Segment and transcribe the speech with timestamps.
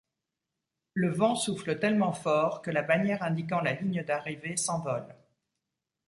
[0.95, 5.15] Le vent souffle tellement fort en que la bannière indiquant la ligne d'arrivée s'envole.